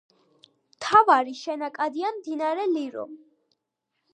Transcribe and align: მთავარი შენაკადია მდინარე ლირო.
მთავარი 0.77 1.35
შენაკადია 1.41 2.13
მდინარე 2.17 2.67
ლირო. 2.73 3.05